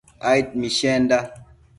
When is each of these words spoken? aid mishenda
aid 0.31 0.47
mishenda 0.61 1.17